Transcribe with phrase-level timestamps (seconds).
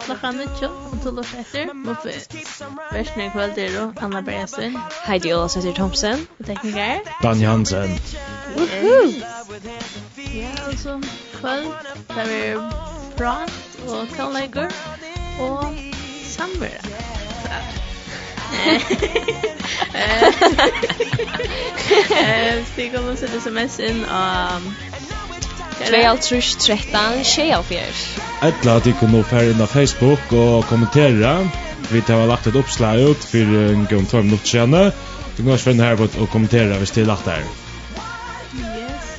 [0.00, 2.14] klokka nitjo, og tull og fetter, moppi.
[2.92, 4.76] Versen er kvöld er jo Anna Bergensen,
[5.06, 6.98] Heidi Ola Søtter Thomsen, Og tekniker.
[7.22, 8.00] Dan Jansen.
[8.56, 9.12] Woohoo!
[10.34, 11.00] Ja, og så
[11.32, 11.72] kvöld,
[12.14, 12.70] der er
[13.16, 13.52] prat
[13.88, 14.68] og kalllegger
[15.40, 15.74] og
[16.24, 16.86] samverd.
[22.16, 24.64] Eh, stig om å sette sms inn av
[25.78, 27.80] 2.5 13 24
[28.42, 31.36] Etla at ikon nå fer inn av Facebook og kommentera.
[31.92, 34.90] Vi tar lagt et oppslag ut for en gang 2 minutter senere
[35.36, 37.44] Du kan også finne her på å kommentera hvis det er lagt her
[38.56, 39.12] Yes.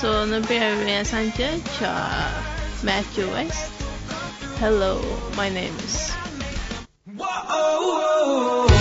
[0.00, 1.94] Så nå ber vi en sanje Tja
[2.82, 3.72] Matthew West.
[4.58, 4.98] Hello,
[5.36, 6.12] my name is
[7.06, 8.77] Whoa, whoa, whoa.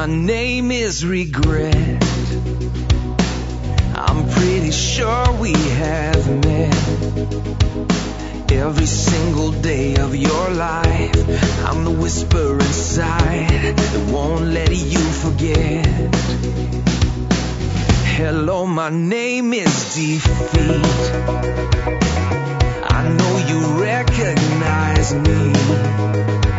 [0.00, 2.02] My name is regret.
[3.94, 6.74] I'm pretty sure we have met.
[8.50, 11.20] Every single day of your life
[11.66, 15.84] I'm the whisper inside That won't let you forget.
[18.16, 20.86] Hello, my name is Defeat.
[22.96, 26.49] I know you recognize me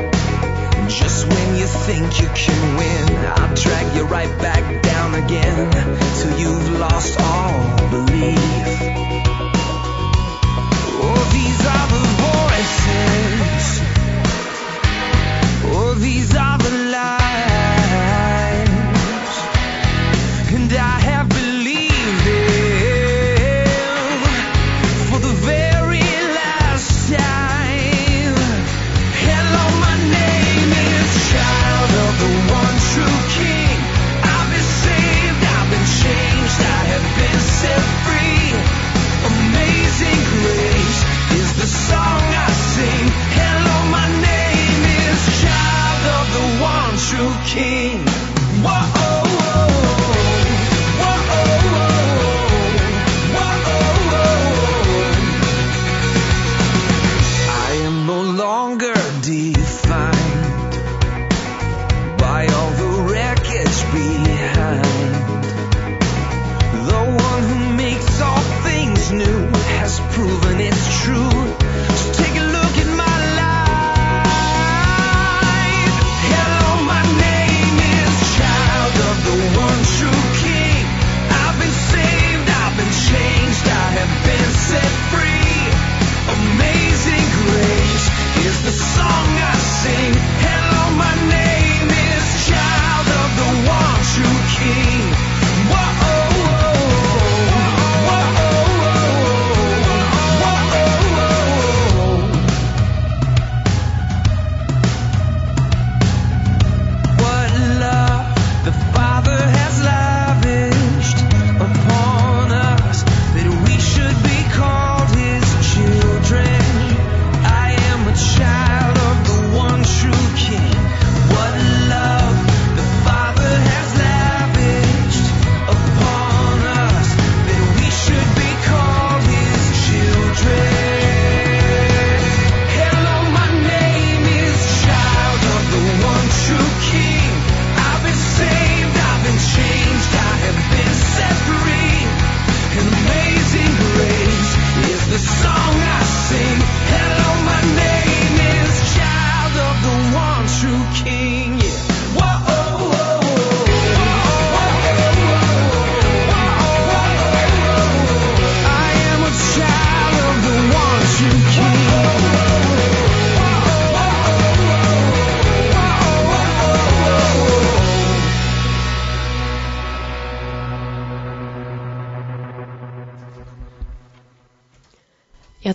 [1.62, 3.26] you think you can win?
[3.38, 5.70] I'll drag you right back down again
[6.18, 7.71] Till you've lost all.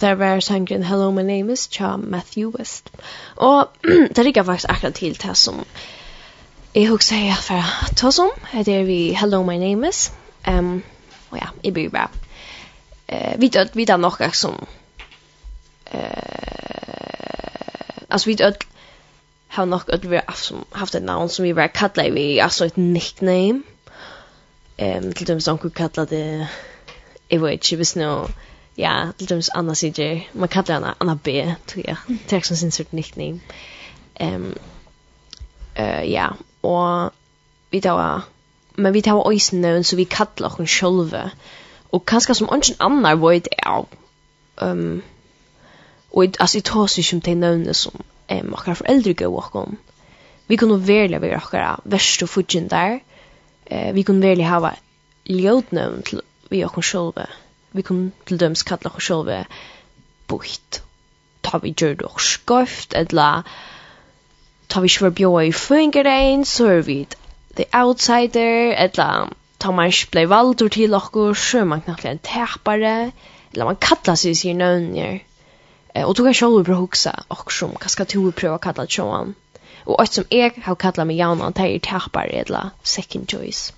[0.07, 2.91] der var sangren Hello My Name Is cha Matthew West.
[3.37, 3.69] Og
[4.17, 5.67] det ligger faktisk akkurat til det som
[6.75, 7.63] jeg husker jeg fra
[7.97, 10.13] Tosom, det er vi Hello My Name Is.
[10.49, 10.83] Um,
[11.31, 12.09] og ja, jeg blir bare
[13.09, 14.67] eh vi vet vi vet några som
[15.93, 16.11] eh
[18.09, 18.67] alltså vi dött
[19.49, 20.25] har nok att vi har
[20.71, 23.63] haft ett namn som vi var kallade vi alltså ett nickname
[24.77, 26.49] ehm till dem som kunde kalla det
[27.29, 28.27] jag vet inte visst nu
[28.79, 30.29] ja, til dømes Anna CJ.
[30.35, 31.29] Man kallar henne Anna B,
[31.67, 33.41] tror jeg, Det är också en sinnsyrt nickname.
[34.21, 34.55] Um,
[35.79, 36.29] uh, ja,
[36.63, 37.13] og
[37.71, 38.29] vi tar
[38.77, 41.31] men vi tar øysen nøvn, så vi kallar oss sjølve.
[41.93, 43.85] Og kanskje som ingen annar det, jeg,
[44.63, 45.03] um,
[46.13, 49.79] og altså, jeg tar seg om de nøvnene som um, akkurat foreldre gav oss.
[50.49, 52.99] Vi kunne velge være akkurat verst og fudgen der.
[53.73, 54.71] Uh, vi kunne velge hava
[55.25, 56.21] ljødnøvn til
[56.51, 57.27] vi oss sjølve.
[57.27, 59.45] Ja vi kunne til døms kalla oss sjølve
[60.29, 60.83] bukt.
[61.43, 63.47] Ta vi gjør det oss skøft, eller
[64.69, 66.99] ta vi ikke var bjøy i fungerein, så er vi
[67.57, 72.19] the outsider, eller ta man ikke blei valdur til okkur, så er man knapt en
[72.19, 73.13] tepare,
[73.53, 75.23] eller man kalla seg sier nøvnir.
[76.05, 79.35] Og du kan sjølve bra huksa okkur som, hva skal du prøva kalla tjóan?
[79.87, 83.73] Og alt som jeg har kalla meg jaunan, det er tepare, eller second choice.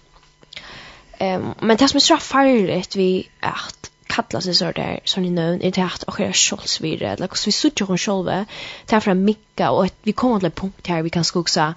[1.20, 5.30] Um, men det som är så farligt vi att kalla sig så där som ni
[5.30, 8.46] nämnde är det att och är scholls vid det eller så vi söker hon själva
[8.86, 11.74] ta fram micka och att vi kommer till en punkt här vi kan skoxa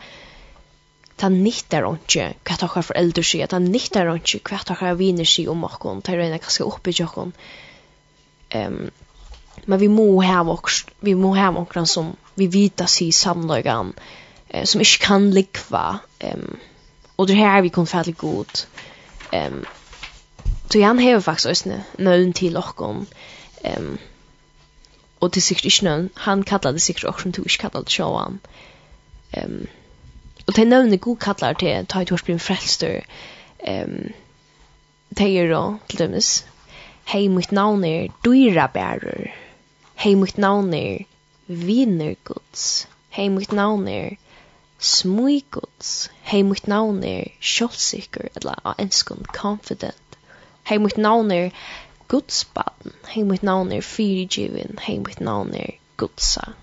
[1.16, 5.48] ta nittar onke kvat har för äldre sig ta nittar onke kvat har vinner sig
[5.48, 7.32] om och kon ta rena kanske upp i jokon
[8.50, 8.92] ehm
[9.66, 13.94] men vi må ha också vi må ha någon som vi vita sig samlagan
[14.50, 16.58] eh, som inte kan likva ehm
[17.16, 18.48] och det här vi kom färdigt god
[19.32, 19.66] Ehm um,
[20.70, 22.64] så han har faktiskt ösne nöden till och
[23.62, 23.98] Ehm
[25.20, 28.40] och till sikt inte han kallade sikt också som du inte kallade showan.
[29.32, 29.68] Ehm
[30.46, 33.06] och det nöden god kallar till ta ett års blir frälster.
[33.60, 34.14] Ehm
[35.10, 36.46] det är då till dömes.
[37.04, 39.36] Hej mitt namn är Duira Bärer.
[39.96, 41.06] Hej mitt namn är
[41.46, 42.88] Vinner Guds.
[43.10, 44.18] Hej mitt namn är
[44.82, 50.18] Smuigods, hei mitt navn er kjolsikker eller av enskund confident.
[50.66, 51.52] Hei mitt navn er
[52.10, 56.56] gudsbaden, hei mitt navn er fyrigivin, hei mitt navn er gudsa.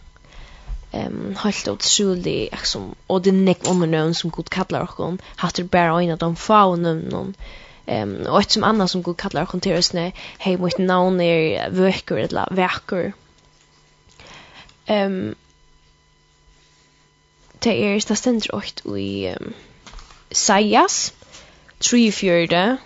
[0.90, 5.62] Um, halt og trulig liksom, og det er nekk omernøvn som god kallar okkon, hatt
[5.62, 6.62] er bare øyne av de få
[7.88, 11.20] Ehm um, og et som anna som god kallar okkon til oss hei mitt navn
[11.20, 13.12] er vøkker eller vekker
[14.88, 15.34] Ehm um,
[17.64, 19.54] det er det stendur åkt i um,
[20.32, 21.14] Sajas,
[21.80, 22.78] 3-4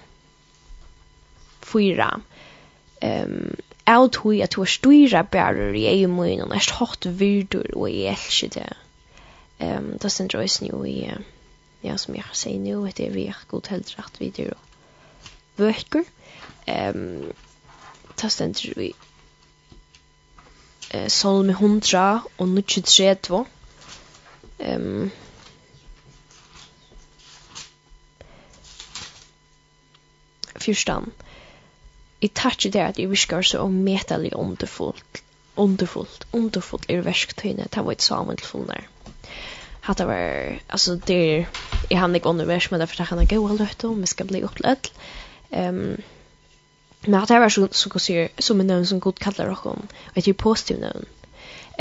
[3.02, 7.66] Um, av tog at du er styra bærer i egen munn, og er hatt virdur,
[7.74, 8.68] og i elskje det.
[9.58, 11.10] Um, det stender også nu i,
[11.82, 14.60] ja, som jeg sier nu, det er vi er god heldre at vi dyr og
[15.56, 16.06] vøkker.
[16.68, 17.32] Um,
[18.20, 18.92] det stender i
[20.94, 23.44] uh, Solme 100 og 23,
[24.62, 25.10] Ehm um,
[30.62, 31.10] Fyrstan.
[32.22, 35.22] I touch det at jeg visker så om metelig underfullt.
[35.56, 36.26] Underfullt.
[36.32, 37.66] Underfullt er versketøyene.
[37.66, 38.86] Det var et samen til fullnær.
[39.82, 41.46] Hatta var, altså det er,
[41.90, 44.28] jeg hann ikke undervers, men derfor takk han er gøy og løtt om, vi skal
[44.30, 44.92] bli oppledd.
[45.50, 45.98] Um,
[47.02, 50.38] men det var så, så som en nøvn som god kallar okkom, og et er
[50.38, 51.08] positiv nøvn.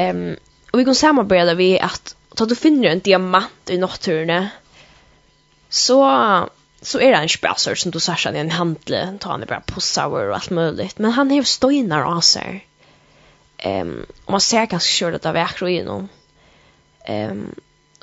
[0.02, 0.24] Um,
[0.72, 4.50] og vi kan samarbeida vi at Og du finner en diamant i naturen
[5.72, 5.98] så,
[6.82, 9.82] så er det en spasser som du sørger i en handle, ta han bara på
[9.82, 12.66] sour och allt möjligt men han har støyner av seg.
[13.66, 16.10] Um, och man ser ganska kjørt att det er vekker ehm
[17.10, 17.56] Um,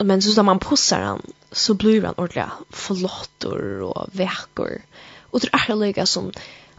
[0.06, 4.82] men så da man pussar han, så blir han ordentligt flottor och vekker.
[5.30, 6.32] och det är lika som,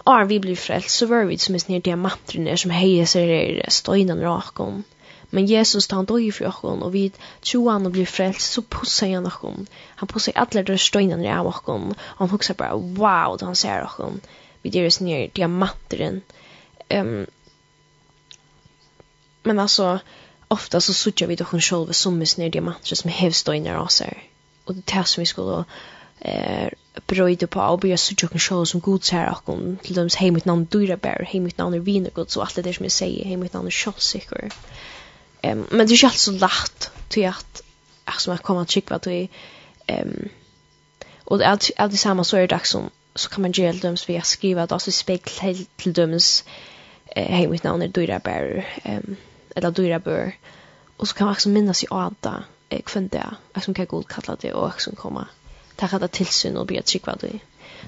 [0.06, 3.72] Ar vi blir frälst, så var vi som er nere diamanter som hejer sig i
[3.72, 4.84] støynen rakom.
[5.32, 8.62] Men Jesus tar han døg för oss og vi tror han och blir frelst, så
[8.62, 9.68] pusser han oss.
[9.96, 13.84] Han pusser alle de støynene av oss og han husker bare, wow da han ser
[13.84, 14.22] oss.
[14.62, 16.22] Vi gjør oss ned diamanteren.
[16.90, 17.26] Um,
[19.44, 20.00] men altså,
[20.48, 24.24] ofta så suttjar vi dock själva som är ner diamanter som hävstöjnar oss här.
[24.66, 25.66] Och det är som vi skulle
[26.20, 26.70] eh,
[27.08, 30.46] brøyde på og byrja suttja okken sjål som god ser okken til dems hei mitt
[30.50, 33.28] navn dyra bær, hei mitt navn er vinergod, så alt det der som jeg sier,
[33.28, 34.50] hei mitt navn er sjålsikker.
[35.42, 37.64] Ehm um, men det är ju alltid så lätt till att
[38.06, 39.28] att som att komma och checka vad
[39.88, 40.30] ehm
[41.24, 44.10] och allt allt det samma så är det dags som så kan man göra döms
[44.10, 46.44] via skriva då så spegel till döms
[47.06, 49.16] eh hej mitt namn är Dora Bear ehm
[49.56, 50.36] eller Dora Bear
[50.98, 54.08] och så kan man också minnas i Ada eh kvant där att som kan god
[54.08, 55.28] kalla det och också komma
[55.76, 57.40] ta till tillsyn och be att checka vad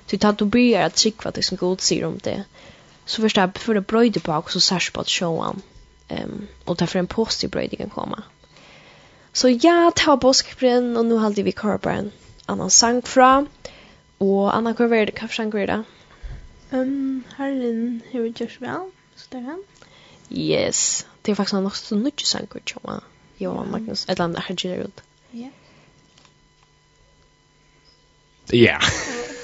[0.09, 2.43] Du tar du börjar att checka vad det som god ser om det.
[3.05, 5.61] Så förstår jag för det bröjde på så särskilt på att showan
[6.11, 8.23] um, och därför en positiv bröjd kan komma.
[9.33, 12.11] Så jag tar påskbränn och nu håller vi kvar på en
[12.45, 13.45] annan sang fra.
[14.17, 15.21] Och Anna, hur är det?
[15.21, 15.83] Hur sang är det?
[16.69, 18.91] Um, Herren, hur görs väl?
[19.15, 19.63] Så där han.
[20.29, 21.05] Yes.
[21.21, 23.01] Det är faktiskt en också nytt sang att jag.
[23.37, 23.65] Jo.
[23.71, 24.09] Magnus.
[24.09, 24.91] Ett land där Herren
[25.31, 25.49] Ja.
[28.45, 28.79] Ja.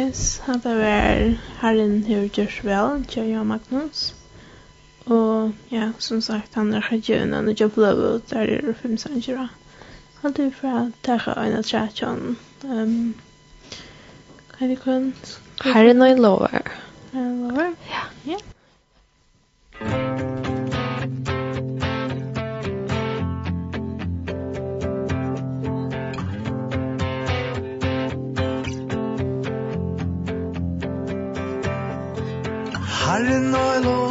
[0.00, 4.14] Yes, han var herren hur gjørs vel, Kjøya Magnus.
[5.06, 9.48] Og ja, som sagt, han er kjøyna og jobb ut der er fem sannsjøra.
[10.22, 12.38] Han er fra tækka øyna trætjon.
[12.64, 13.14] Um,
[14.54, 15.12] hva er det kun?
[15.64, 16.72] Herren og lover.
[17.12, 17.76] Herren og lover?
[17.92, 17.99] Ja.
[33.20, 34.09] Herren og lov.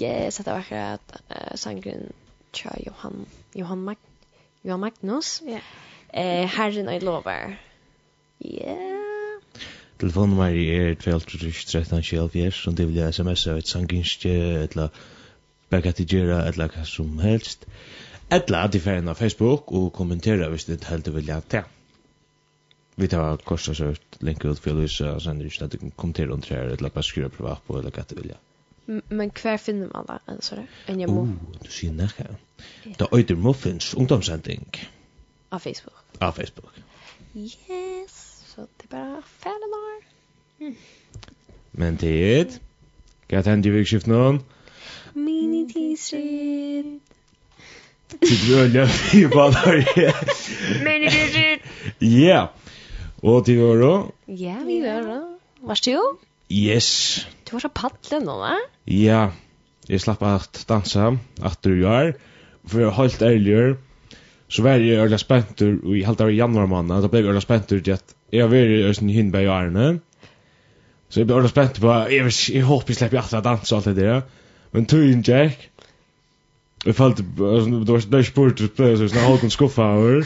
[0.00, 2.10] yes, det var akkurat uh, sangren
[2.52, 3.96] tja Johan, Johan, Mag
[4.62, 5.42] Johan Magnus.
[5.46, 5.60] Ja.
[5.60, 6.42] Yeah.
[6.42, 7.56] Eh, Herren og lover.
[8.44, 9.00] Yeah.
[10.00, 14.32] Telefonnummer er 12-13-17, og det vil jeg sms av et sanginskje,
[14.62, 14.88] eller
[15.70, 17.66] berga til gjerra, eller hva som helst.
[18.30, 21.68] Eller at de ferien av Facebook, og kommentera hvis det helt du vil jeg til.
[22.96, 26.32] Vi tar kostas ut, lenker ut, for jeg lyser, og sender ikke at du kommenterer
[26.32, 28.40] under her, eller bare skriver privat på, eller hva du vil jeg.
[28.86, 30.18] Men hver finner man da?
[30.28, 31.20] en sånn, en jeg hjemme?
[31.22, 32.26] Oh, du sier nekka.
[32.84, 32.94] Ja.
[32.98, 34.66] Da øyder Muffins ungdomssending.
[35.50, 36.02] Av Facebook.
[36.20, 36.74] Av Facebook.
[37.34, 39.82] Yes, så det er bare ferdig nå.
[40.60, 40.76] Mm.
[41.72, 42.58] Men tid,
[43.30, 44.40] hva er det i virkskift nå?
[45.14, 47.14] Mini t-shirt.
[48.10, 49.84] Tid vi ølja vi baller.
[50.84, 51.68] Mini t-shirt.
[52.00, 52.46] Ja.
[53.22, 53.92] Og til vi?
[54.44, 55.20] Ja, vi gjør det.
[55.62, 56.18] Varst du?
[56.50, 57.26] Yes.
[57.50, 58.52] Du var så paddle nå, va?
[58.86, 59.22] Ja,
[59.90, 61.08] jeg slapp at dansa,
[61.42, 62.12] at du gjør.
[62.70, 63.72] For jeg helt ærligere,
[64.48, 67.42] så var jeg øyla spentur, og jeg halte av januar måned, da ble jeg øyla
[67.42, 69.88] spentur til at jeg var i Østen Hindberg i årene.
[71.08, 73.74] Så jeg ble øyla spentur på, jeg, vet, jeg håper jeg slipper at jeg dansa
[73.74, 74.22] og alt det der.
[74.72, 75.66] Men turen Jack,
[76.86, 80.22] Jeg følte, altså, det var ikke spurt, det ble sånn, jeg holdt en skuffa over.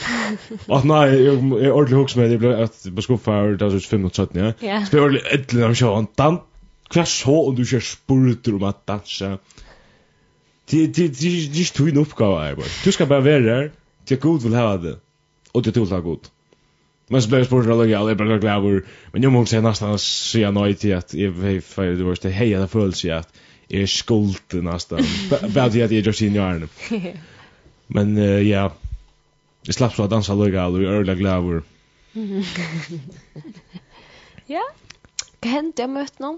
[0.70, 4.04] Og nei, jeg er ordentlig hoks med, jeg ble skuffa over, det var sånn 5
[4.04, 4.52] mot 17, ja.
[4.84, 6.38] Så ble jeg ordentlig edelig av sjåan, dan,
[6.94, 9.36] Hva så om du ikke spurte om at dansa?
[10.70, 12.70] Det er ikke tog en oppgave her, bare.
[12.84, 13.66] Du skal bare være her,
[14.06, 14.94] til god vil ha det,
[15.52, 16.30] og til tog ha god.
[17.10, 18.80] Men så ble jeg spurt og jeg ble glad over,
[19.12, 22.22] men jeg må si nesten å si nøy til at jeg vet, for det var
[22.22, 26.38] det hei, jeg følelse at jeg er skuldt nesten, bare til at jeg gjør sin
[26.38, 26.68] hjørne.
[27.94, 28.68] Men uh, ja,
[29.66, 31.62] jeg slapp så å danse allerede, og jeg er veldig glad over.
[34.44, 34.60] Ja,
[35.40, 36.34] hva hendte jeg møtte noen?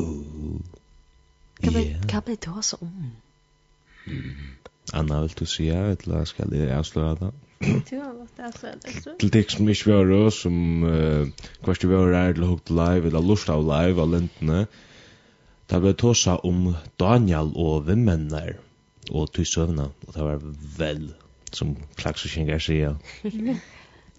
[0.00, 0.60] Oh.
[1.60, 2.06] Kan vi, yeah.
[2.08, 3.10] kan vi ta så om?
[4.92, 7.32] Anna, vil du si säga eller skal jeg avsløre det?
[7.60, 9.14] Du har måste avslöja det.
[9.20, 10.54] Till dig som ikke var då, som
[11.64, 14.66] kvart du var där eller högt live eller lust av live av lintene.
[15.70, 18.56] Det ble tåsa om Daniel og vimmenner
[19.10, 20.40] og tysøvna, og det var
[20.78, 21.12] vel,
[21.52, 22.96] som klaksuskjengar sier.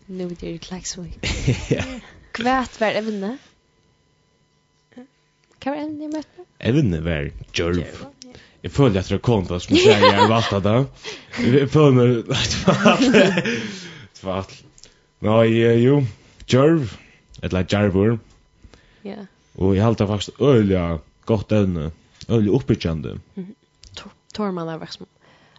[0.08, 1.66] Nu er det klaksuskjengar.
[1.74, 1.84] Ja.
[2.32, 3.38] Kvært var evne?
[5.62, 6.46] Hva var evne jeg møtte?
[6.72, 8.08] Evne var djørv.
[8.62, 10.74] Jeg føler at det er til som sier jeg har valgt det.
[11.42, 12.56] Jeg føler at
[14.16, 14.58] det var alt.
[15.22, 16.02] Det var jo,
[16.50, 16.98] djørv,
[17.44, 18.18] eller djørvor.
[19.06, 19.26] Ja.
[19.56, 21.92] Og jeg halte faktisk øyelig godt evne,
[22.30, 23.20] øyelig oppbyggende.
[24.34, 25.10] Tormann er faktisk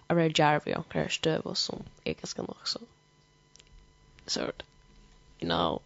[0.08, 2.82] er det djørv i omkring støv og sånn, jeg ganske nok så.
[4.26, 4.50] Så,
[5.40, 5.80] you know,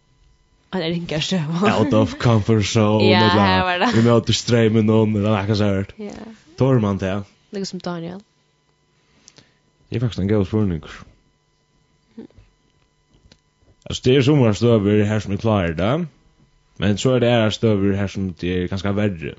[0.73, 1.39] Han er ikke støv.
[1.63, 3.05] Out of comfort zone.
[3.07, 3.91] Ja, her var det.
[3.95, 5.93] Vi möter strömmen noen, eller noe sånt.
[5.99, 6.31] Ja.
[6.59, 7.13] Tor man det.
[7.55, 8.19] Det som Daniel.
[9.89, 10.83] Det er faktisk en god spørning.
[13.89, 16.05] Altså, det er som man stöver här som er klare, där.
[16.77, 19.33] Men så er det här støver her som det er ganske verre.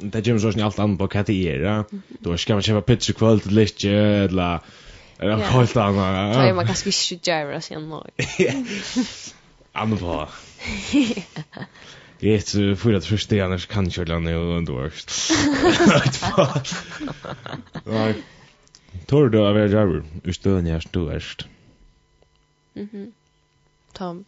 [0.00, 1.76] Det kommer så gjør sånn alt annet på hva det er, ja.
[2.20, 4.58] Du skal man kjøpe pizza kvöld til litt, eller...
[5.18, 5.52] Eller yeah.
[5.54, 6.24] helt annet, ja.
[6.34, 8.02] Da er man ganske ikke gjøre det siden nå.
[9.76, 10.28] Anfall.
[12.18, 15.10] Det är för att förstå annars kan köra ner och ändå värst.
[17.84, 18.14] Nej.
[19.06, 21.46] Tor du av driver, ustön när stod ärst.
[22.74, 23.12] Mhm.
[23.92, 24.24] Tom.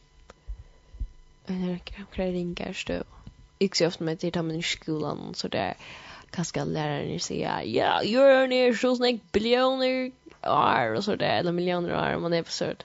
[1.46, 3.02] Eller kan ringa stå.
[3.58, 5.74] Jag ser ofta med det där i skolan så där
[6.30, 11.94] kanske läraren säger ja, you're near so snake billioner år och så där eller miljoner
[11.94, 12.84] år om man är på sört.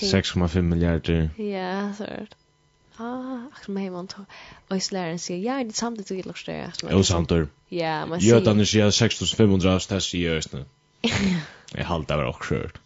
[0.00, 1.30] 6,5 miljarder.
[1.36, 2.36] Ja, så är det.
[2.96, 4.24] Ah, ach, men man tog.
[4.68, 6.94] Och i släraren säger, ja, det är samtidigt du gillar det här.
[6.94, 7.48] Och samtidigt.
[7.68, 8.34] Ja, man säger.
[8.34, 10.64] Jötan är säger 6500, så i säger jag just nu.
[11.74, 11.84] Jag
[12.16, 12.78] var också skört.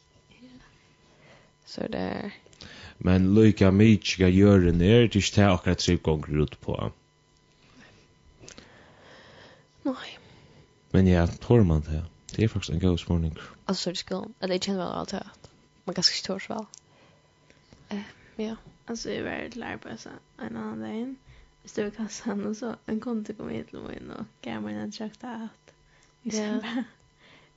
[1.67, 2.31] Så det är...
[2.99, 6.93] Men lika mycket jag gör det ner, det är inte akkurat tre gånger ut på.
[9.83, 10.19] Nej.
[10.91, 12.05] Men ja, tror man det.
[12.37, 13.39] Det är faktiskt en god smörning.
[13.65, 14.35] Alltså, så är det skån.
[14.41, 15.27] Eller jag känner väl allt det
[15.85, 16.65] Man kanske inte törs väl.
[17.89, 18.03] Eh,
[18.37, 21.15] ja, alltså jag var till arbetsa en annan dag.
[21.63, 24.75] Vi stod i kassan och så en konto kom hit till mig och gav mig
[24.75, 25.75] en trakta att
[26.23, 26.85] vi ska Jag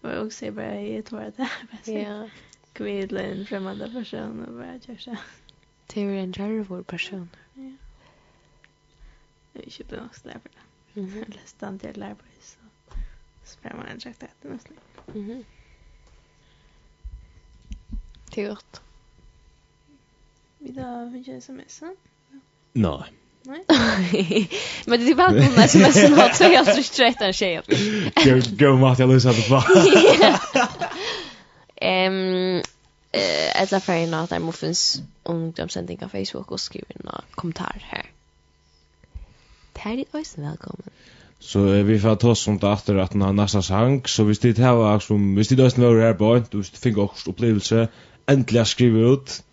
[0.02, 1.52] var också bara i ett år där.
[1.94, 2.30] Ja.
[2.78, 5.18] Kom hit till en främmande person och bara kör så.
[5.88, 7.30] Det var en kärvor person.
[7.54, 7.72] Ja.
[9.54, 11.00] Jag köpte också där för det.
[11.00, 11.20] Mm.
[11.20, 12.60] Jag läste inte till arbetsa.
[13.44, 14.74] Så sprang man en trakta att det måste.
[15.14, 15.44] Mm -hmm.
[18.36, 18.82] Det är gott.
[20.60, 21.82] Vi har fått en sms.
[22.74, 23.04] Nei.
[23.44, 24.50] Nej.
[24.86, 27.76] Men det är bara någon sms som har två och straight and shape.
[28.58, 29.64] gå, go jeg lyser det på.
[31.82, 32.62] Ehm
[33.12, 38.06] eh alla för något där muffins ungdomssändning på Facebook och skriver en kommentar här.
[39.78, 40.90] Här är det välkommen.
[41.40, 44.02] Så eh, vi får ta oss om det efter att den har nästa sang.
[44.06, 46.98] Så hvis det här var som, hvis det är var här på, hvis det finns
[46.98, 47.88] också upplevelse,
[48.26, 49.44] äntligen skriva ut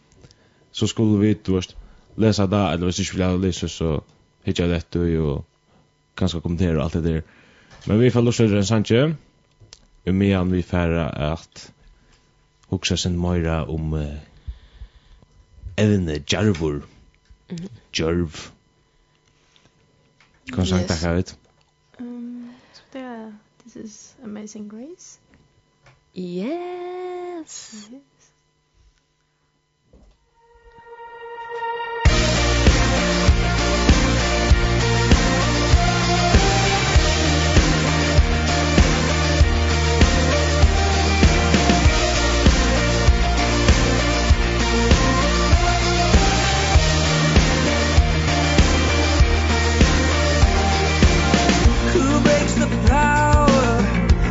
[0.75, 1.77] så skulle vi du vet
[2.17, 4.01] läsa där eller hvis ikke vi lärde läsa så
[4.45, 5.45] hittar jag det och och
[6.15, 7.23] kanske kommentera allt det där
[7.87, 9.15] men vi får låsa det sanche
[10.07, 11.73] och medan vi färra att
[12.69, 14.19] huxa sin mera om uh,
[15.77, 16.83] evne jarvur
[17.93, 18.51] jarv
[20.55, 21.37] kan sagt det här ut
[21.99, 22.55] um
[22.93, 23.33] so
[23.65, 25.19] this is amazing grace.
[26.15, 28.14] Yes, yes.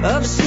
[0.04, 0.43] of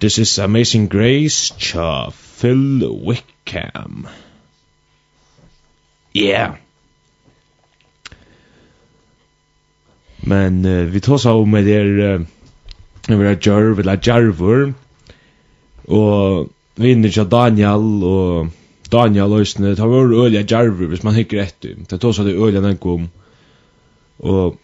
[0.00, 4.08] This is Amazing Grace cha Phil Wickham.
[6.14, 6.56] Yeah.
[10.24, 12.20] Men uh, vi tar så med det uh,
[13.08, 14.72] vi har jarv eller jarvur
[15.84, 18.48] og vinner til Daniel og
[18.92, 22.38] Daniel Øysene det har vært øyelig jarvor hvis man hikker etter det tar så det
[22.40, 23.08] øyla den kom
[24.18, 24.58] og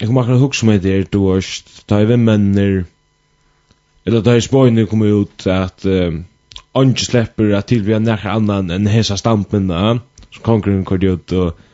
[0.00, 1.44] jeg kommer akkurat hukse med det du har
[1.88, 2.84] da jeg vimmenner
[4.06, 6.22] eller da jeg spåene kom ut at uh,
[6.76, 9.96] Anki slipper at til vi tilbyr nærkere annan enn hesa stampen da,
[10.30, 11.64] som konkurren kom ut og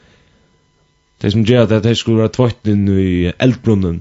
[1.23, 4.01] det som gjør at det skulle være tvøtten i eldbrunnen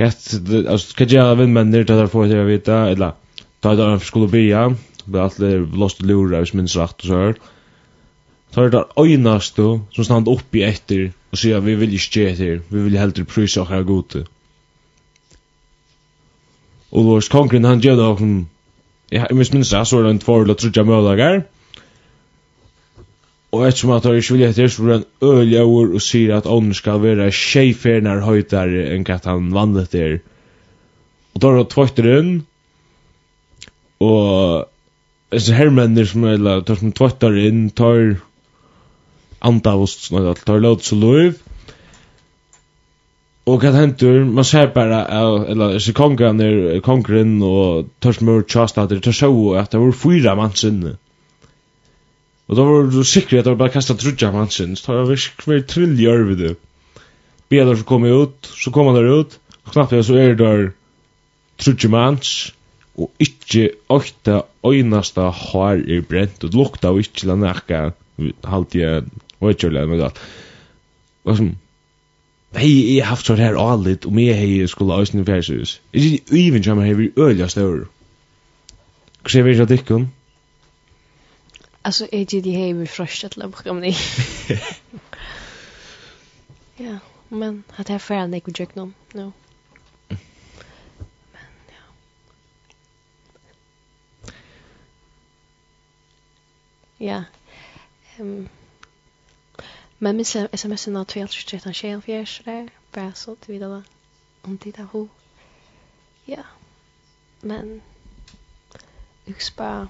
[0.00, 0.28] Gett,
[0.66, 3.16] altså, hva gjør vindmenner til at jeg får til å vite, eller
[3.62, 4.62] ta et annet skulle bya,
[5.04, 7.40] vi alle blåst og lura hvis minst rakt og så her.
[8.52, 12.32] Ta er det øynast du som stand oppi etter, og sier vi vil ikke gjøre
[12.32, 14.24] etter, vi vil heller prysa okkar her gode.
[16.92, 18.32] Og Lars Kongren, han gjør det og åkken,
[19.12, 21.42] jeg minns minst det, så er det en tvår eller trudja mølager.
[23.52, 26.76] Og ettersom at han ikke vil etter, så blir han øljøver og sier at ånden
[26.76, 30.18] skal være tjejferner høytere enn at han vandret der.
[31.32, 32.32] Og da er det tvøyter inn,
[34.02, 34.68] og
[35.32, 38.16] disse herrmennene som er, tar som tvøyter inn, tar
[39.44, 41.36] andav sånn at tar løt så lov
[43.46, 45.06] Og hva hentur, Man ser bara
[45.48, 50.34] eller disse kongen är og och törsmör chast att det så att det var fyra
[50.34, 50.96] man sinne.
[52.46, 54.76] Och då var du sikker at det var bare kastet trudja man sinne.
[54.76, 56.56] Så jag visst trill i arvid det.
[57.48, 59.38] Bjädar så kommer ut, så kom han der ut.
[59.64, 60.72] og Knappt jeg så är der
[61.58, 62.52] trudja manns,
[62.98, 67.80] og ikkje åkta øynasta har er brent og lukta og ikkje la nekka
[68.44, 69.04] halvt jeg
[69.40, 70.10] og ikkje la nekka
[71.24, 71.52] og som
[72.56, 75.80] hei, jeg har haft sånn her alit, og meg hei skulle æsne i fjersyhus.
[75.94, 77.86] Jeg synes, even kjammer hei vi øyla stør.
[79.22, 80.08] Hva ser vi ikke av dikken?
[81.84, 83.94] Altså, jeg synes de hei vi frøst et løp, kom ni.
[86.80, 86.98] Ja,
[87.30, 89.28] men at jeg færre enn ikke vi tjøk noen, no.
[90.10, 90.18] Men,
[91.74, 91.84] ja.
[97.00, 97.20] Ja.
[98.18, 98.48] Um,
[100.02, 102.68] Men min sms er av 12-13-24 sådär.
[102.92, 103.82] Bara så till vidare.
[104.42, 105.08] Om det är hur.
[106.24, 106.42] Ja.
[107.40, 107.80] Men.
[109.24, 109.88] Jag ska bara.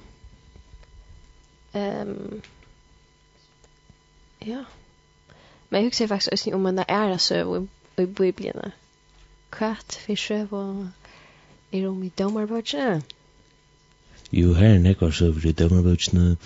[1.73, 2.43] Um,
[4.39, 4.65] ja.
[5.69, 8.73] Men jag husker faktiskt också om den där ära söv i Bibeln.
[9.51, 10.87] Kvart för söv och
[11.71, 13.03] i rom i domarbötsen.
[14.31, 16.37] Jo, her er nekvar søver i dømmerbøtjene,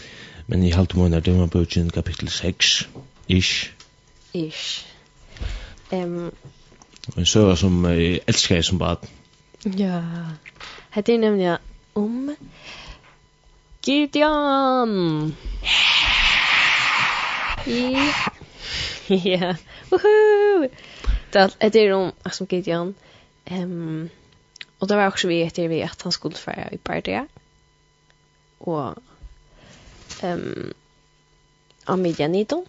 [0.47, 2.89] men i halte måneder dømmerbøtjen kapittel 6,
[3.29, 3.73] Ish.
[4.35, 4.87] Ish.
[5.93, 6.33] Um,
[7.17, 9.07] en søve som jeg elsker som bad.
[9.65, 10.03] Ja.
[10.91, 11.57] Hette er nemlig
[11.95, 12.37] om
[13.87, 15.37] Gideon.
[17.67, 17.97] I...
[19.09, 19.55] Ja.
[19.91, 20.69] Woohoo!
[21.33, 22.95] Det är det om som Gideon.
[23.45, 24.11] Ehm
[24.79, 27.27] och det var också vi etter vi att han skulle fara i Bardia.
[28.59, 28.95] Og
[30.23, 30.75] um,
[31.85, 32.67] Amelia Nidon.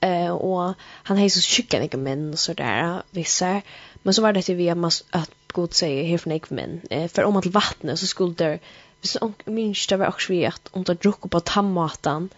[0.00, 3.62] Eh och han har så sjuka några män och så där vissa.
[4.02, 6.80] Men så var det ju vi att god säger här från några män.
[6.90, 8.58] Eh för om att vattnet så skulle det
[9.02, 12.28] så minst det var också vi att om det druck på tammatan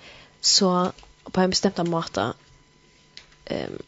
[0.41, 0.93] så
[1.33, 2.35] på en bestämd mata
[3.45, 3.79] ehm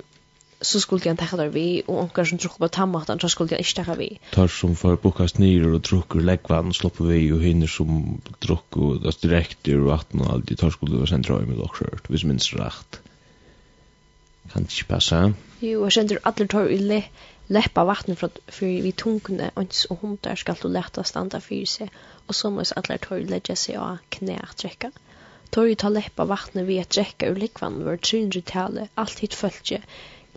[0.63, 3.61] så skulle jag ta det vi och onkel som druck på tammatan så skulle jag
[3.61, 4.21] inte ta vi.
[4.31, 9.13] Tar som för bokas nyr och drucker läggvan slopper vi och hinner som druck och
[9.23, 11.85] direkt ur vatten och allt det tar skulle vara centralt med också.
[12.09, 13.01] vis minst rätt.
[14.51, 15.21] Kan det ikke passe?
[15.63, 16.99] Jo, og kjenner alle tar i le,
[17.53, 21.93] leppa vattnet for, for vi tungene, ånds og hundar skal du leta standa fyrir seg,
[22.27, 24.91] og så mås alle tar i legge seg av knæ at drekka.
[25.53, 29.83] Tar i ta leppa vattnet ved at drekka ur likvann var 300-tallet, alt hit følge,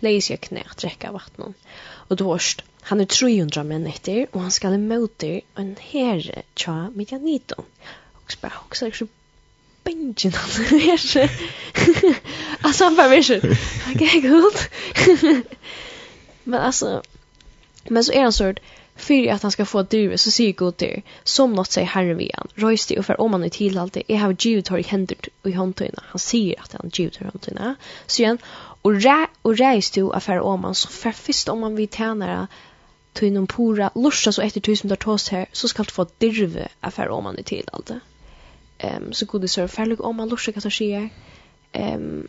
[0.04, 1.68] leie seg knæ at drekka vattnet.
[2.08, 6.76] Og du hørst, han er 300 menn etter, og han skal emote en herre tja
[6.94, 7.66] midjaniton.
[8.22, 9.08] Og spør, og så er det
[9.86, 11.28] bingen han är så
[12.60, 13.30] alltså han bara visst
[13.94, 14.54] okej god
[16.44, 17.02] men alltså
[17.88, 18.60] men så är han sårt
[18.96, 22.30] för att han ska få du så säger god till som något säger herren vi
[22.34, 22.48] han.
[22.54, 26.02] Röjste och för om han är tillhåll det är hur Gud har händer i håndtöjna
[26.06, 27.74] han säger att han givet har håndtöjna
[28.06, 28.38] så igen
[28.82, 30.74] och, rä, och röjste och för om han.
[30.74, 32.46] Så för först om man vill tjäna
[33.12, 36.68] till någon pora lursa så efter tusen tar tås här så ska du få dirve
[36.80, 38.00] affär om han är tillhåll det
[38.82, 41.08] um, så god det så färlig om man lorser hva ske.
[41.72, 42.28] Um,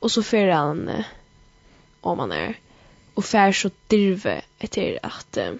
[0.00, 1.04] og så för han uh,
[2.00, 2.54] om man är
[3.14, 5.54] og fär så dirve etter at uh,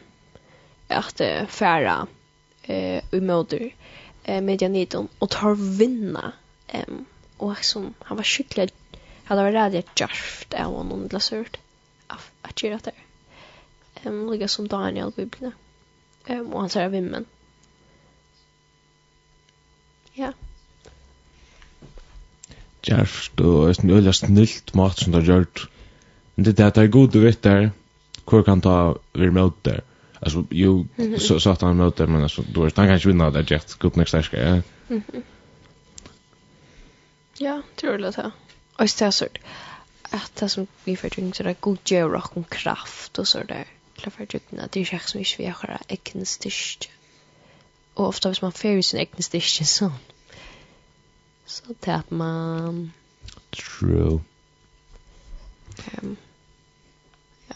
[0.89, 2.07] att uh, færa
[2.69, 3.71] uh, umøter
[4.29, 6.33] uh, medianidon og tar vinna
[6.69, 7.07] ehm
[7.39, 8.71] og liksom, han var skikkelig
[9.25, 11.59] han var redd et jarft av honom eller sørt
[12.09, 12.95] at göra det.
[14.05, 15.29] Um, lika som Daniel i
[16.27, 17.27] Ehm um, og han sier av vimmen.
[20.17, 20.33] Ja.
[22.83, 25.69] Gjerst og er en øyla snilt mat som det har gjort.
[26.37, 27.71] Men det er at det er god du vet der,
[28.25, 29.81] hvor kan ta vi møte der.
[30.23, 30.87] Altså, jo
[31.19, 33.79] så så att han der, men altså, du vet, han kan kanske vinner det jet
[33.79, 34.63] god nok ska ja.
[37.41, 38.33] Ja, tror det
[38.79, 39.39] Og det er sånn
[40.13, 43.43] at det som vi får drink så er god gjør og och kraft og så
[43.49, 43.65] der.
[43.97, 46.89] Klar för drink det er ikke som vi har egna styrka
[47.95, 49.91] og ofta hvis man fer i sin egen styrke så,
[51.47, 52.93] så taper man.
[53.53, 54.21] True.
[56.03, 56.17] Um,
[57.49, 57.55] ja.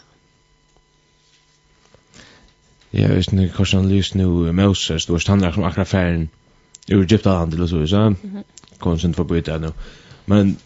[2.93, 6.29] Jeg vet ikke hvordan han lyst nu Moses, du var standard som akkurat færen
[6.93, 8.13] ur Egyptaland til og så, så
[8.79, 9.71] kom sin forbi det nå.
[10.25, 10.59] Men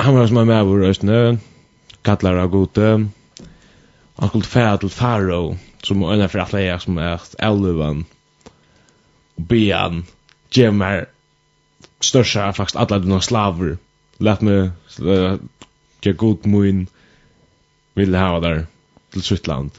[0.00, 1.40] han var som er med vår østene,
[2.04, 3.08] kattler av gode,
[4.18, 8.06] han skulle fære til Faro, som er en av flere som er elven,
[9.38, 10.04] be han
[10.50, 11.06] ge mer
[12.00, 13.76] största faktiskt alla dina slaver
[14.18, 14.70] lät mig
[16.00, 16.86] ge god moin
[17.94, 18.66] vill ha där
[19.10, 19.70] till Switzerland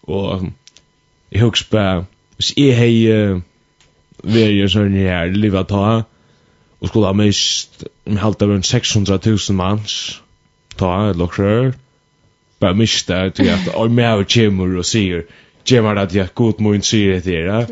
[0.00, 0.42] och
[1.28, 2.04] jag huggs på
[2.36, 3.40] hvis jeg hei uh,
[4.22, 6.02] veri sånn her livet ta
[6.82, 9.94] og skulle ha mist med halta rundt 600.000 manns
[10.78, 11.72] ta eller krør
[12.62, 15.24] bare mista til at og med og kjemur og sier
[15.66, 17.44] Gemma at jag god mun ser det där.
[17.46, 17.66] Ja.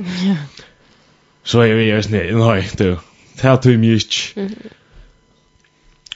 [1.43, 2.33] Så er vi just nu.
[2.33, 2.97] nei, du.
[3.37, 4.01] Ta till mig.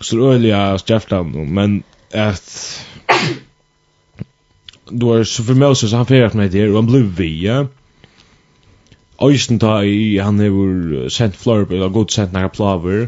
[0.01, 2.87] Så då är jag Stefan men at
[4.91, 7.31] du er så for Moses han färdar meg der og han blev vi.
[7.47, 7.65] Ja.
[9.23, 13.07] Øysten ta i, han hefur sendt florber, og godt sendt næra plaver,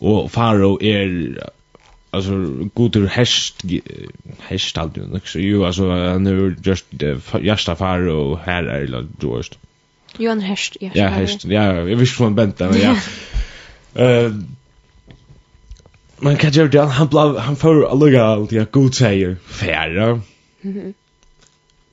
[0.00, 1.08] og Faro er
[2.14, 2.32] alltså
[2.74, 3.62] godur hest
[4.38, 5.38] hest allt nu så.
[5.38, 6.86] Ju alltså han är just
[7.40, 9.06] just affär och här är det
[9.36, 9.58] just
[10.18, 12.96] Jo en häst ja ja hest ja jag visste från Benta men ja.
[13.94, 14.32] Eh
[16.16, 16.80] man kan ju det?
[16.80, 20.20] Han blå han får alluga allt jag god säger färra
[20.60, 20.94] mhm.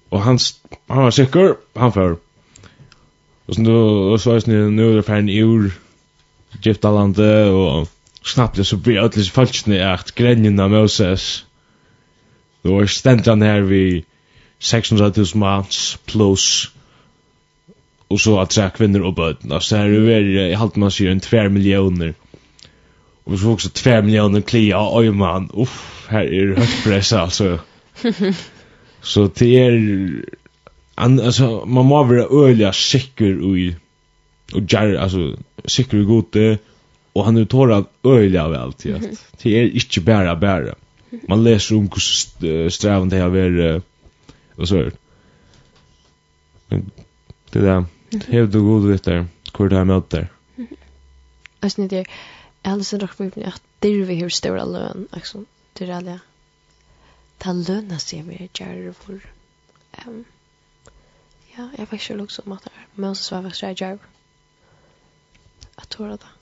[0.09, 0.39] Och han
[0.88, 2.17] han var säker han får.
[3.45, 5.72] Och så då så är det nu är det fan ur
[6.61, 7.88] Giftalandet och
[8.24, 11.45] snabbt så blir ödlis falskne att gränjen av Moses.
[12.61, 14.05] Då är ständan här vi
[14.59, 16.72] 600 000 mans plus.
[18.07, 21.11] Och så att säga kvinnor och bötna så här är det i halvt man säger
[21.11, 22.13] en 2 miljoner.
[23.24, 25.49] Och så också 2 miljoner klia oj man.
[25.53, 27.59] Uff här är det högt press alltså.
[29.01, 30.24] Så det är
[30.95, 33.57] an, alltså man måste vara öliga säker och
[34.53, 36.51] och jar alltså säker och gode.
[36.51, 36.57] och
[37.14, 40.76] och han tar av öliga av allt mm det är inte bara bara.
[41.28, 43.84] Man läser om hur strävan det har varit
[44.55, 44.91] och så är
[46.70, 47.59] det.
[47.59, 47.86] Där
[48.28, 49.26] helt och god vet där
[49.57, 50.28] hur det här möter
[51.59, 52.07] alltså det är
[52.62, 56.20] alltså dock på att det är vi hur stora lön liksom det är det
[57.38, 59.20] ta löna sig mer gärna för
[59.91, 60.24] ehm
[61.55, 63.99] ja jag faktiskt också om att det är men så var jag gärna
[65.76, 66.40] att tåra det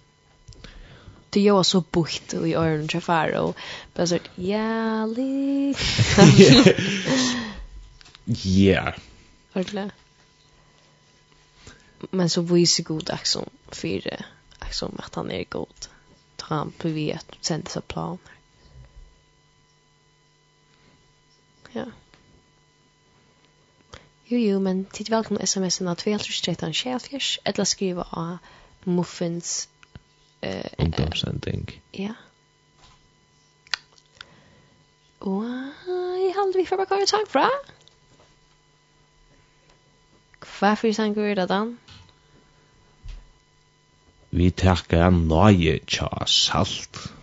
[1.29, 3.57] det gör så bukt i öronen far och
[3.93, 5.75] bara så ja li.
[8.43, 8.93] Ja.
[9.53, 9.89] Ordla.
[12.11, 14.23] Men så visar god axon för
[14.59, 15.87] axon att han är god.
[16.35, 18.19] Ta han på vi vet sända sig planer.
[21.71, 21.85] Ja.
[24.25, 28.37] Jo, jo, men tid välkomna sms-en av 2.13.24 eller skriva av
[28.83, 29.69] muffins
[30.41, 31.69] eh ungdomssending.
[31.93, 32.13] Ja.
[35.19, 37.49] Og jeg holder vi for bare hva sang fra.
[40.59, 41.77] Hva for sang er det dan.
[44.31, 47.18] Vi takker nøye tja salt.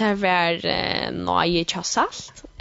[0.00, 1.82] det var uh, nøye tja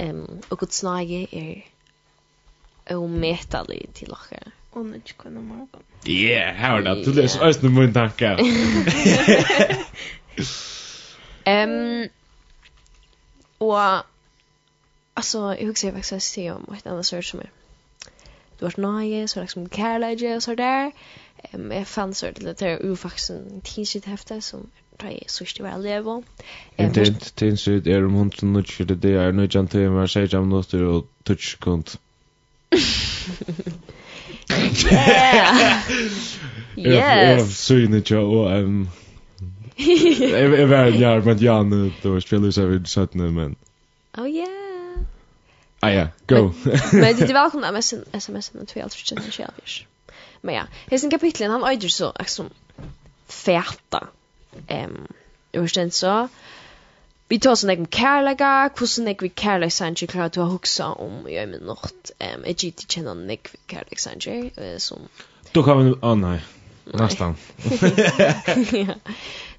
[0.04, 4.52] um, og Guds nøye er umetelig til dere.
[4.72, 5.84] Og nå ikke kunne morgen.
[6.08, 7.06] Yeah, her var det.
[7.06, 8.30] Du leser også noen min tanke.
[11.50, 12.04] um,
[13.60, 14.04] og,
[15.16, 17.50] altså, jeg husker jeg faktisk å si om et annet sør som er.
[18.60, 20.92] Du har nøye, så er det liksom kærleidje og så der.
[21.54, 24.70] Um, jeg fann så det der ufaksen tidsitt hefte som
[25.02, 26.24] da jeg synes det var elevo.
[27.40, 31.96] Tinsid er om hundre nutjer det det er nutjan timer, seitjan minutter og touch sekund.
[34.50, 35.82] Yeah!
[36.78, 37.58] Yes!
[37.58, 38.90] Synet jo og en...
[39.80, 43.56] Jeg var en jar, men Jan, det var spiller seg vid 17, men...
[44.18, 45.06] Oh yeah!
[45.82, 46.50] Ah ja, go!
[46.92, 49.86] Men det er velkommen av sms-en og 12, 13, 24.
[50.44, 52.50] Men ja, hessen kapitlen, han øyder så, liksom,
[53.30, 54.10] feta
[54.68, 55.06] ehm
[55.54, 56.28] um, så
[57.30, 60.88] vi tar sånn jeg med kærlega, hvordan jeg vil kærlega sanger klarer til å huksa
[60.98, 62.14] om i min nått.
[62.18, 64.48] Um, jeg gitt ikke noen jeg vil kærlega sanger.
[64.58, 65.10] Uh, som...
[65.54, 66.40] då kan vi, å nej
[66.94, 67.36] nästan.
[68.88, 68.96] ja.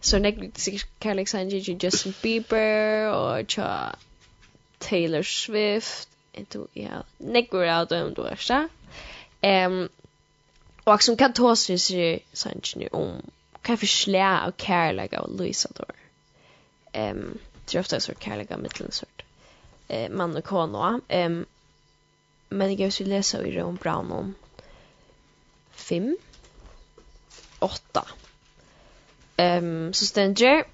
[0.00, 3.64] Så jeg vil sikkert kærlega sanger til Justin Bieber og til
[4.80, 6.08] Taylor Swift.
[6.52, 8.66] Du, ja, nekker av dem du er, ikke?
[9.66, 9.88] Um,
[10.84, 13.20] og som kan ta seg sanger om
[13.62, 15.84] kan förslä av kärlega och Louisa då.
[16.92, 19.22] Ehm det är ofta en sort kärlega mittelsort.
[19.88, 21.00] Eh man och kona.
[21.08, 21.46] Ehm
[22.48, 24.34] men jag vill läsa i Ron Brown om
[25.70, 26.16] 5
[27.58, 28.08] 8.
[29.36, 30.64] Ehm så stänger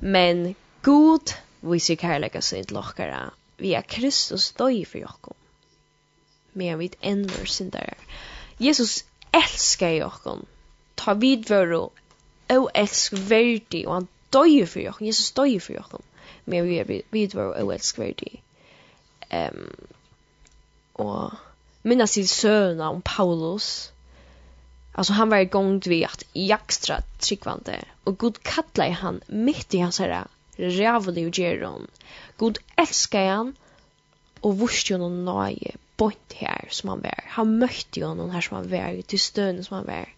[0.00, 5.36] men god vi ser kärlega sin lockare via Kristus døy for Jakob.
[6.52, 7.94] Men vi enn vår syndere.
[8.58, 10.46] Jesus elskar Jakob
[10.98, 11.88] ta vid våru
[12.52, 16.04] oelskverdi, og han døye for jokken, Jesus døye for jokken,
[16.44, 18.40] men vi er vid våru oelskverdi.
[19.28, 19.68] Um,
[20.94, 21.36] og
[21.82, 23.92] minna sig søna om Paulus,
[24.98, 27.84] Alltså han var igång vid att jakstra tryggvande.
[28.04, 30.26] Och Gud kallade han mitt i hans här
[30.56, 31.86] rævlig og gjeron.
[32.36, 33.56] Gud älskar han
[34.40, 37.24] og vurste honom nöje bort här som han var.
[37.26, 40.08] Han mötte honom här som han var, til stön som han var.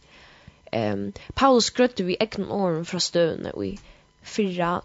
[0.72, 3.72] Um, Paulus grøtte vi egnen åren fra støvende i
[4.22, 4.80] fyra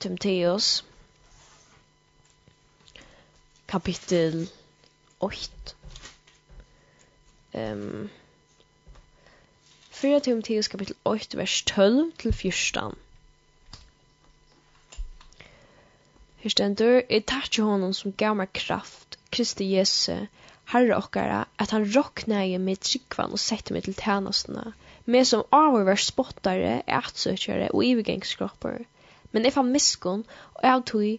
[0.00, 0.84] Timoteus
[3.68, 4.50] kapittel
[5.20, 5.74] 8.
[7.54, 8.10] Um,
[9.90, 12.98] 4 Timoteus kapittel 8 vers 12 til 14.
[16.40, 20.26] Her stendur, jeg takkje honom som gav meg kraft, Kristi Jesu,
[20.72, 24.72] Herre okkara, at han roknaði med tryggvan og sette meg til tænastene,
[25.04, 28.84] med som avhörvar spottare, ätsökare och övergängskroppar.
[29.30, 31.18] Men jag fann miskunn och jag tog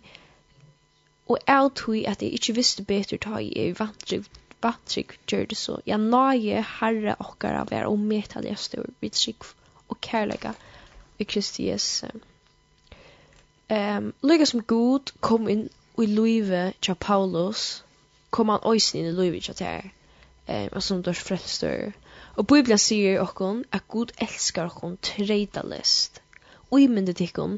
[1.32, 4.26] og jeg tog at jeg ikke visste bedre ta i er vantrygg,
[4.64, 5.78] vantrygg gjør det så.
[5.88, 9.48] Jeg nøye herre okkara være og medtallige stor vid trygg
[9.88, 10.52] og kærlega
[11.20, 12.08] i Kristi Jesu.
[13.72, 15.70] Um, Lyga som god kom inn
[16.02, 17.84] i livet til Paulus,
[18.30, 19.88] kom han også inn i livet til her,
[20.48, 21.94] um, som dørs frelstør.
[22.40, 26.22] Og Biblia sier okkon at Gud elskar okkon treidalest.
[26.72, 27.58] myndet ikkon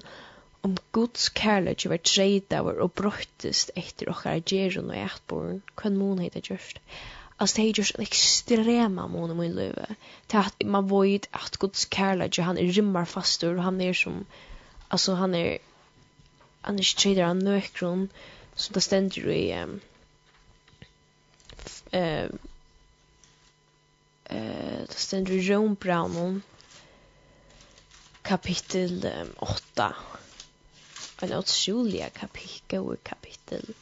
[0.64, 6.42] om Guds kærleik var treidaver og brottist etter okkar gjerun og eitborn, kvann mån heita
[6.42, 6.80] gjørst.
[7.38, 9.88] Altså det er gjørst en ekstrema mån i min løyve.
[10.32, 14.26] Til at man void at Guds kærleik, han er rimmar fastur, og han er som,
[14.90, 15.58] altså han er,
[16.62, 18.08] han er treidar av nøkron,
[18.56, 19.80] som det stendur i, um,
[21.94, 22.30] uh,
[24.34, 26.42] eh det ständer Ron Brown
[28.22, 29.08] kapitel
[29.38, 29.96] 8
[31.22, 33.74] eller otroliga kapitel och kapitel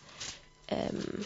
[0.68, 1.26] ehm um,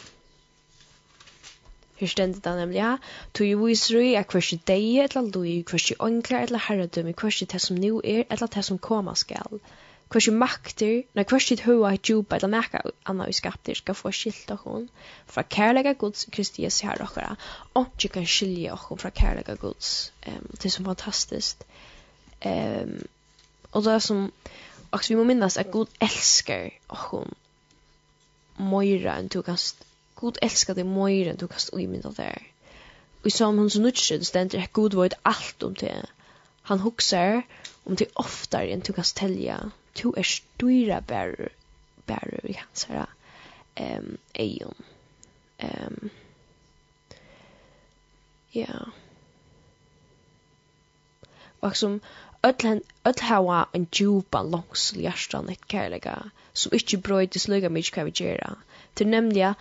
[1.98, 2.98] Hur stendet det nemlig her.
[3.34, 7.78] Tu i viser at hversi deie, etla lui, hversi oinklar, etla herredømme, hversi det som
[7.80, 9.62] nu er, eller det som koma skal.
[10.10, 14.12] Hvers makter, när kvars tid hua ett djupa eller näka anna vi skapter skal få
[14.12, 14.90] skilta hon
[15.28, 17.36] fra kärlega Guds Kristi Jesu her okkara,
[17.74, 20.12] og Och kan skilja oss fra kärlega Guds.
[20.28, 21.64] Um, det är så fantastiskt.
[22.46, 23.08] Um,
[23.72, 24.32] och det er som,
[24.90, 27.28] och vi må minnas att Gud älskar oss
[28.58, 29.58] moira enn du kan
[30.16, 32.44] Gud elskar deg moira enn du kan uimynda der.
[33.22, 36.06] Og i samme hans nutset stender at Gud vet alt om det.
[36.70, 37.44] Han huksar
[37.86, 39.60] om det oftare enn du kan stelja
[39.96, 41.50] to er styra bærer
[42.08, 43.06] bærer i hans her
[43.78, 44.76] ehm eion
[45.60, 46.10] ehm
[48.56, 48.86] ja
[51.60, 52.00] och som
[52.44, 58.06] öll öll hava en djupa långs hjärtan ett kärlega som inte bröjdes sluga mig kan
[58.06, 58.56] vi gera.
[58.94, 59.54] Till nämligen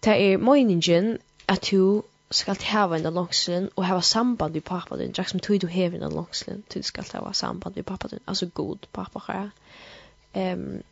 [0.00, 4.96] det är meningen att du skal du hava en langslen og hava samband við pappa
[4.98, 8.22] din, jakk som tog du heva en langslen, du skal hava samband við pappa din,
[8.26, 9.50] altså god pappa her.
[10.34, 10.82] Um,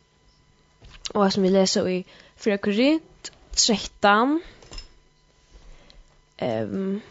[1.13, 2.05] og som vi leser i
[2.37, 4.39] 4 Korint 13,
[6.41, 7.01] um,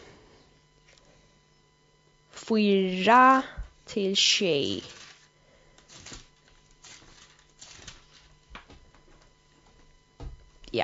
[2.31, 3.41] fyra
[3.87, 4.81] til tjej.
[10.73, 10.83] Ja.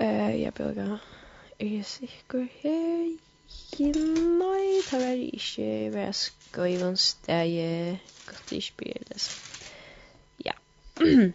[0.00, 0.98] Eh, jeg bøger.
[1.58, 3.18] Är jag säker här?
[3.78, 9.40] Nej, det var inte hver skriven sted jeg godt gott i spelet.
[10.44, 10.52] Ja.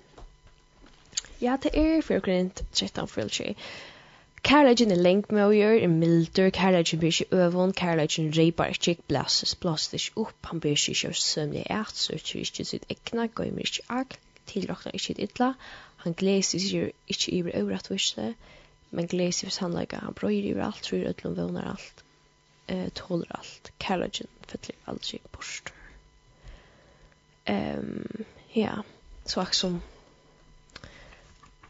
[1.40, 3.56] ja, det är for grunn 13 för tjej.
[4.44, 8.98] Kærleikin er lengt med å gjøre, er milder, kærleikin blir ikke øvån, kærleikin reipar ikke,
[9.08, 13.64] blasses, blasses ikke opp, han blir ikke kjørt sømlig et, så ikke sitt egna, gøymer
[13.64, 14.20] ikke akt,
[14.52, 15.54] tilrakna ikke et ytla,
[16.04, 18.34] Han gleis i sier ikkje iver øvrat visse,
[18.92, 22.04] men gleis i sannleika, han brøyr iver alt, tror ødlom vånar alt,
[22.72, 25.74] uh, tåler alt, kærlagen fyller aldri bort.
[27.50, 28.26] Um,
[28.56, 28.76] ja,
[29.26, 29.80] så akk som,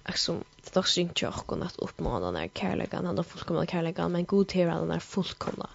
[0.09, 3.65] akk som, det nok syng til okkon at oppmåne den her kærlegan, han er fullkomna
[3.69, 5.69] kærlegan, men god til han er fullkomna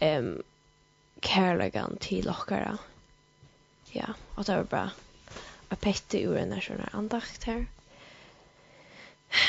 [0.00, 0.34] um,
[1.24, 2.78] kærlegan til okkara.
[3.94, 4.84] Ja, og det var bra.
[5.68, 7.66] Jeg pette ur en sånn andakt her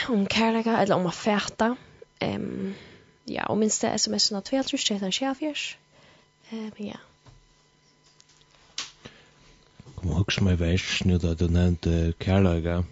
[0.08, 1.76] om kärleka eller om att fäta.
[2.20, 2.74] Um,
[3.26, 5.36] ja, och minst det sms av 12 tror jag att han
[6.50, 6.98] Men ja.
[9.96, 12.84] Kom ihåg som är värst nu då du nämnde kärleka.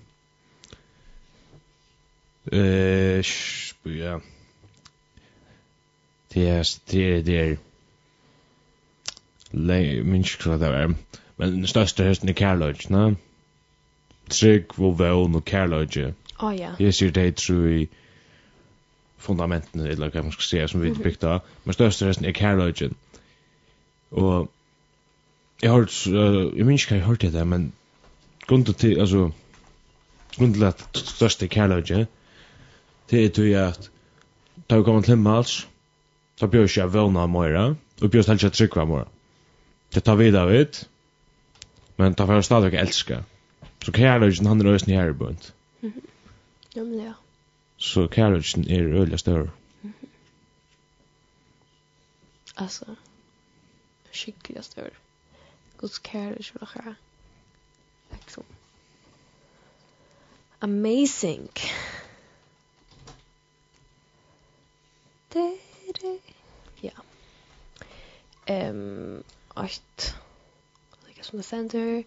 [2.51, 3.23] Eh,
[3.83, 4.21] ja.
[6.27, 7.57] Det är det är
[9.51, 10.93] Lei, minns ikke hva det var.
[11.39, 13.15] Men den største høsten er kærløyge, ne?
[14.29, 16.13] Trygg og vøvn og kærløyge.
[16.39, 16.75] Oh, ja.
[16.79, 17.88] Jeg sier det tror i
[19.17, 21.47] fundamentene, eller hva man skal si, som vi har bygd av.
[21.65, 22.93] Men største resten er kærløgjen.
[24.11, 24.51] Og
[25.61, 27.71] jeg har hørt, uh, jeg minns ikke hva jeg hørte det, men
[28.47, 29.29] grunnen til, altså,
[30.35, 32.05] grunnen til at største kærløgjen,
[33.09, 33.89] det er til at
[34.69, 35.67] da vi kommer til himmels,
[36.38, 37.63] så bjør ikke jeg vøvna av mora,
[38.01, 39.07] og bjør ikke jeg trykva av mora.
[39.95, 40.83] Det tar vi da vidt,
[41.97, 43.23] men tar vi stadig elska.
[43.83, 45.53] Så kærløgjen, han er øyne her i bunt.
[45.81, 45.93] Mm.
[46.78, 47.13] Nemlig, ja.
[47.78, 49.49] Så kærløkken er øyelig større.
[49.82, 50.07] Mm -hmm.
[52.57, 52.95] Altså,
[54.11, 54.89] skikkelig større.
[55.78, 56.93] Guds kærløkken og her.
[58.11, 58.45] Liksom.
[60.61, 61.49] Amazing.
[65.34, 65.53] Det
[66.03, 66.17] er
[66.84, 66.89] Ja.
[68.47, 69.82] Ehm, um, 8.
[71.07, 72.03] Like som det sender.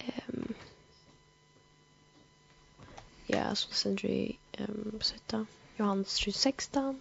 [0.00, 0.54] Ehm, um,
[3.36, 7.00] ja, som synder i um, Sitta, Johannes 3.16,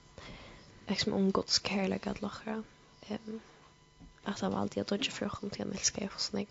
[0.88, 2.64] liksom om Guds kärlek att lachra.
[3.10, 3.40] Um,
[4.24, 6.48] att han alltid har dodgat frågan till han älskar jag för snägg.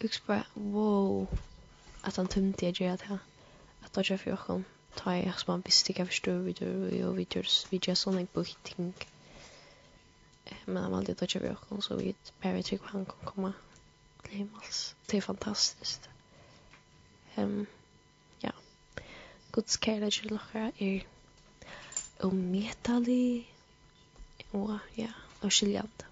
[0.00, 1.26] Uks bara, wow,
[2.00, 3.18] att han tömte jag gör det här.
[3.80, 4.64] Att dodgat frågan,
[4.94, 8.26] ta jag som han visste jag förstår vi gör och vi gör, vi gör sådana
[8.32, 8.94] bukting.
[10.64, 13.52] Men han alltid dodgat frågan så vi behöver trycka på han kan komma.
[15.06, 16.08] Det är fantastiskt
[17.42, 17.66] um,
[18.42, 18.50] ja,
[19.52, 21.00] Guds kærlighet til dere er
[22.24, 23.48] umetelig
[24.52, 25.10] og ja,
[25.40, 26.06] og skiljende.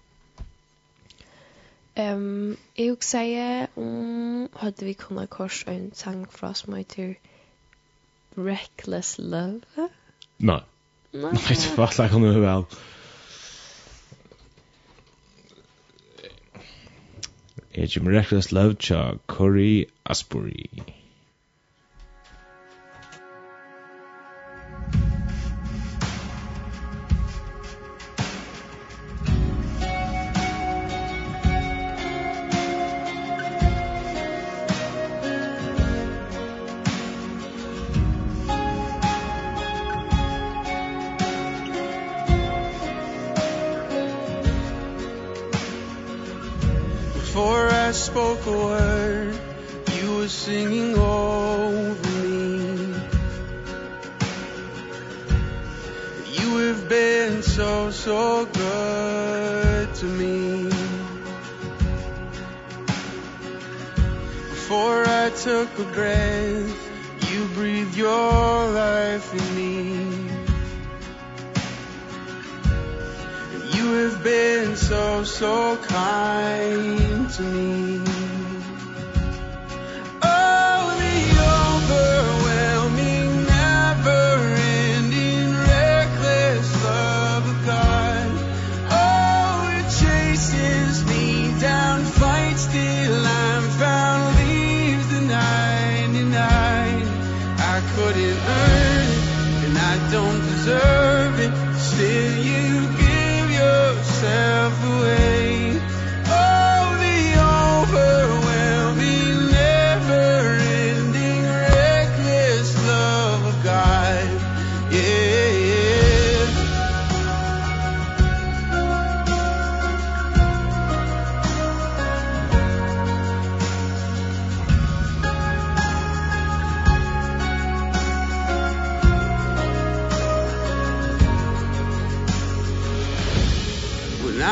[1.99, 3.35] Um, jeg vil si
[3.75, 7.13] om hadde vi kunnet kors en sang fra som heter
[8.37, 9.89] Reckless Love.
[10.37, 10.61] Nei.
[11.11, 12.65] Nei, det var ikke noe vel.
[17.73, 20.98] Ejim Reckless Love Cha Corey Asbury.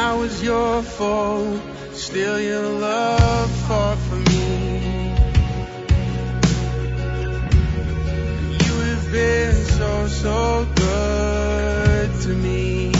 [0.08, 1.62] now is your fault.
[1.91, 4.49] Still your love far from me.
[8.66, 9.91] You have been so,
[10.24, 10.38] so
[10.84, 12.91] good to me.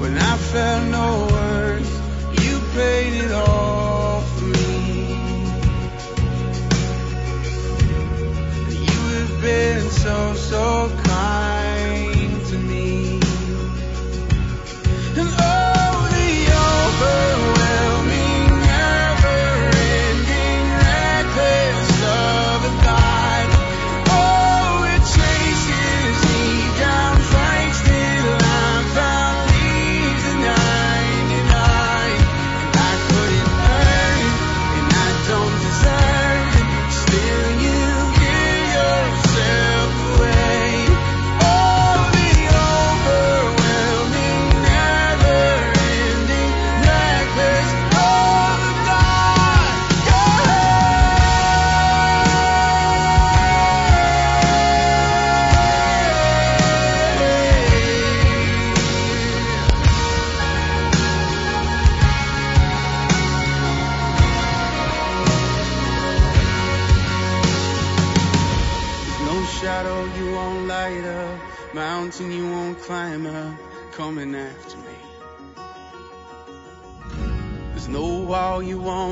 [0.00, 1.29] When I felt no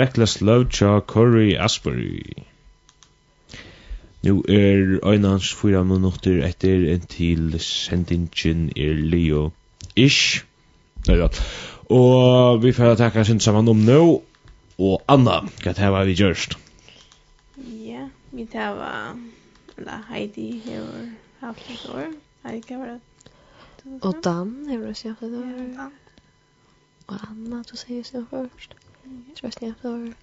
[0.00, 2.44] Reckless Love Cha Corey Asbury.
[4.22, 9.50] Nu er Einans fyra minutter etter en til sendingen er Leo
[9.96, 10.44] Ish.
[11.08, 11.28] Nei da.
[11.92, 14.00] Og vi får takka sin saman om nå.
[14.80, 16.56] Og Anna, hva det var vi gjørst?
[17.84, 19.16] Ja, vi det var...
[19.76, 21.08] Eller Heidi hever
[21.40, 22.12] haft et år.
[22.44, 23.00] Heidi hva var det?
[24.00, 25.90] Og Dan hever også haft et år.
[27.06, 28.76] Og Anna, du sier jo først.
[28.76, 28.89] Ja.
[29.36, 30.14] Trust me after.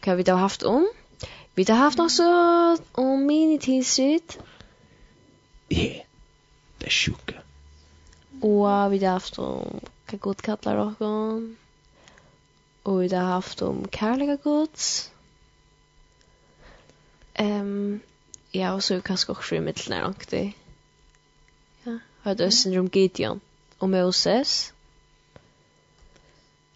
[0.00, 0.88] Kan vi då haft om?
[1.54, 2.24] Vi har haft også
[2.92, 4.38] om mini tidsrit.
[5.70, 6.02] Ja.
[6.80, 7.40] Det er sjuka.
[8.42, 9.80] Og vi har haft om
[10.10, 11.54] hva god kallar dere.
[12.84, 15.10] Og vi har haft om kärliga gods.
[17.40, 18.02] Um,
[18.54, 19.92] ja, og så er vi kanskje også i mitten
[20.30, 20.52] där
[21.86, 23.40] Ja, har du syndrom Gideon
[23.78, 24.73] og Moses.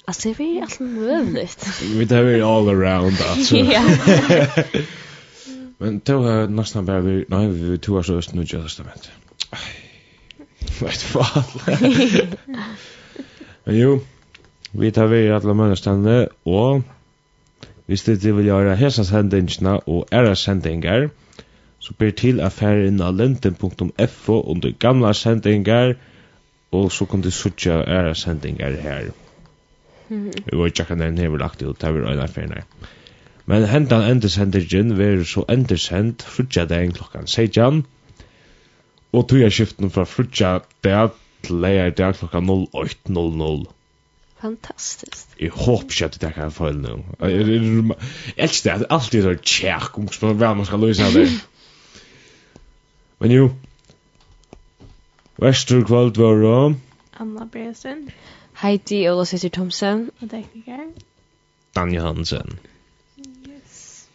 [0.09, 1.81] Alltså det är allt möjligt.
[1.83, 3.57] Vi tar vi all around alltså.
[3.75, 3.83] Ja.
[5.79, 8.93] Men då har nästan bara vi nej vi tog oss öst nu just det men.
[10.81, 11.43] Vad fan.
[13.65, 14.01] Men jo,
[14.71, 16.83] vi tar vi alla möjligheterna och
[17.87, 21.09] Hvis det vil gjøre hesa sendingarna og era sendingar
[21.79, 25.95] så ber til at inn av lenten.fo under gamla sendingar
[26.73, 29.11] og så kan du sutja æra sendingar her.
[30.09, 32.65] Vi var ikke akkurat den hever lagt ut, det var øyne ferien
[33.47, 37.87] Men hentan endersendirgin ver så endesend frutja dagen klokkan 16
[39.13, 41.11] og tuja skiften fra frutja dag
[41.43, 43.65] til leia dag klokkan 08.00.
[44.41, 45.33] Fantastiskt.
[45.41, 46.99] Jeg håper ikke at det kan få en nå.
[47.21, 47.97] Jeg
[48.37, 51.27] elsker at alt er så tjekk om hva man skal løse det.
[53.21, 53.49] Men jo,
[55.39, 56.75] Vestur kvöld var då
[57.21, 58.11] Anna Bresen.
[58.59, 60.11] Heidi Ola Sister Thomsen.
[60.21, 60.79] Og tekniker.
[61.75, 62.59] Dan Johansen.
[63.49, 64.09] Yes.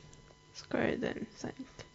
[0.53, 1.85] Skår den sent.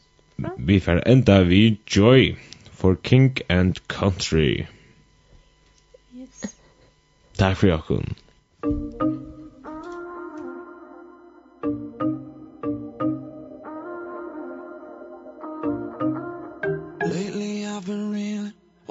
[0.58, 2.36] Vi får enda vi Joy
[2.72, 4.66] for King and Country.
[6.16, 6.56] Yes.
[7.38, 8.16] Takk for jokken.
[8.62, 9.07] Takk for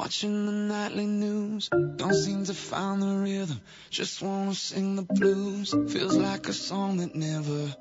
[0.07, 1.67] Watching the nightly news.
[1.67, 3.59] Don't seem to find the rhythm.
[3.89, 5.75] Just wanna sing the blues.
[5.89, 7.75] Feels like a song that never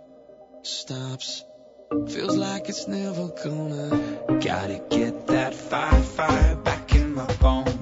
[0.63, 1.45] stops.
[2.09, 4.41] Feels like it's never gonna.
[4.41, 7.76] Gotta get that fire, fire back in my bones.